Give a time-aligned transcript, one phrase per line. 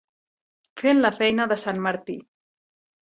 [0.83, 2.17] Fent la feina de sant Martí.